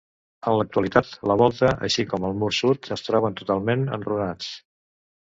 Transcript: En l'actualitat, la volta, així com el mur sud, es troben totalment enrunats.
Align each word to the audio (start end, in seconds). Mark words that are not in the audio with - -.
En 0.51 0.55
l'actualitat, 0.59 1.09
la 1.31 1.35
volta, 1.41 1.69
així 1.87 2.05
com 2.13 2.25
el 2.29 2.33
mur 2.43 2.49
sud, 2.59 2.89
es 2.95 3.03
troben 3.09 3.37
totalment 3.43 3.85
enrunats. 3.99 4.49